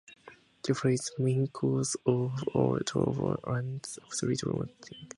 [0.65, 5.09] Jeffrey, the main cause of all the trouble, learns absolutely nothing.